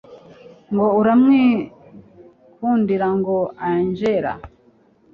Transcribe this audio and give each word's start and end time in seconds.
ngo 0.71 0.85
aramwikundira 0.99 3.07
ngo 3.19 3.37
angella 3.69 4.33